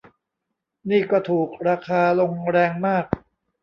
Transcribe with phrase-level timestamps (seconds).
[0.89, 3.05] นี่ก็ถูก ราคาลงแรงมาก